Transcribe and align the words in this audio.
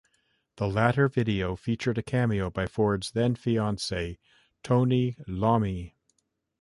The 0.55 0.67
latter 0.67 1.07
video 1.07 1.55
featured 1.55 1.99
a 1.99 2.01
cameo 2.01 2.49
by 2.49 2.65
Ford's 2.65 3.11
then 3.11 3.35
fiancee, 3.35 4.17
Tony 4.63 5.15
Iommi. 5.27 5.93